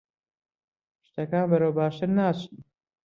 شتەکان 1.07 1.45
بەرەو 1.49 1.73
باشتر 1.77 2.09
ناچن. 2.17 2.53